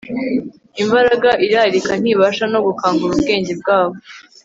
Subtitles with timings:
[0.83, 3.97] imbaraga irarika ntibasha no gukangura ubwenge bwabo